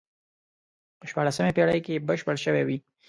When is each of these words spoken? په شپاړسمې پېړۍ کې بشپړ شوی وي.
په 0.99 1.05
شپاړسمې 1.09 1.55
پېړۍ 1.57 1.79
کې 1.85 2.03
بشپړ 2.07 2.35
شوی 2.45 2.63
وي. 2.67 2.77